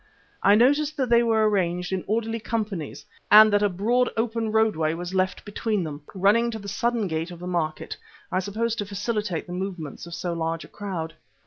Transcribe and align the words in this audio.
I 0.41 0.55
noticed 0.55 0.97
that 0.97 1.09
they 1.11 1.21
were 1.21 1.47
arranged 1.47 1.91
in 1.93 2.03
orderly 2.07 2.39
companies 2.39 3.05
and 3.29 3.53
that 3.53 3.61
a 3.61 3.69
broad 3.69 4.09
open 4.17 4.51
roadway 4.51 4.95
was 4.95 5.13
left 5.13 5.45
between 5.45 5.83
them, 5.83 6.01
running 6.15 6.49
to 6.49 6.57
the 6.57 6.67
southern 6.67 7.05
gate 7.05 7.29
of 7.29 7.37
the 7.37 7.45
market, 7.45 7.95
I 8.31 8.39
suppose 8.39 8.73
to 8.77 8.85
facilitate 8.87 9.45
the 9.45 9.53
movements 9.53 10.07
of 10.07 10.15
so 10.15 10.33
large 10.33 10.65
a 10.65 10.69
crowd. 10.69 11.13